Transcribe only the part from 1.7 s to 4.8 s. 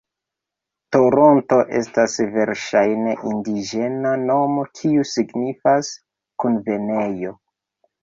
estas verŝajne indiĝena nomo